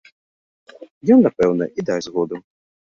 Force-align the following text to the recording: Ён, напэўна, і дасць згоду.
Ён, 1.13 1.19
напэўна, 1.27 1.71
і 1.77 1.89
дасць 1.93 2.07
згоду. 2.11 2.35